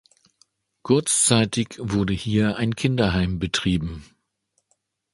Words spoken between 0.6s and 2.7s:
Kurzzeitig wurde hier